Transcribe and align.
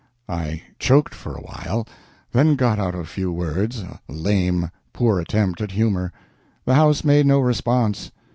I 0.29 0.63
choked 0.79 1.13
for 1.13 1.35
a 1.35 1.41
while, 1.43 1.87
then 2.31 2.55
got 2.55 2.79
out 2.79 2.95
a 2.95 3.03
few 3.03 3.31
words, 3.31 3.81
a 3.81 3.99
lame, 4.09 4.71
poor 4.93 5.19
attempt 5.19 5.61
at 5.61 5.69
humor. 5.73 6.11
The 6.65 6.73
house 6.73 7.03
made 7.03 7.27
no 7.27 7.37
response. 7.39 8.09